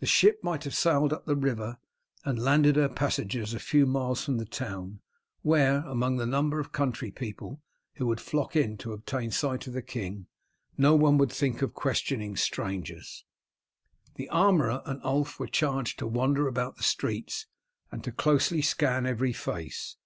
The 0.00 0.06
ship 0.06 0.44
might 0.44 0.64
have 0.64 0.74
sailed 0.74 1.14
up 1.14 1.24
the 1.24 1.34
river 1.34 1.78
and 2.26 2.38
landed 2.38 2.76
her 2.76 2.90
passengers 2.90 3.54
a 3.54 3.58
few 3.58 3.86
miles 3.86 4.22
from 4.22 4.36
the 4.36 4.44
town, 4.44 5.00
where, 5.40 5.78
among 5.86 6.18
the 6.18 6.26
number 6.26 6.60
of 6.60 6.72
country 6.72 7.10
people 7.10 7.62
who 7.94 8.06
would 8.06 8.20
flock 8.20 8.54
in 8.54 8.76
to 8.76 8.92
obtain 8.92 9.30
sight 9.30 9.66
of 9.66 9.72
the 9.72 9.80
king, 9.80 10.26
no 10.76 10.94
one 10.94 11.16
would 11.16 11.32
think 11.32 11.62
of 11.62 11.72
questioning 11.72 12.36
strangers. 12.36 13.24
The 14.16 14.28
armourer 14.28 14.82
and 14.84 15.00
Ulf 15.02 15.40
were 15.40 15.46
charged 15.48 15.98
to 16.00 16.06
wander 16.06 16.46
about 16.46 16.76
the 16.76 16.82
streets, 16.82 17.46
and 17.90 18.04
to 18.04 18.12
closely 18.12 18.60
scan 18.60 19.06
every 19.06 19.32
face. 19.32 19.96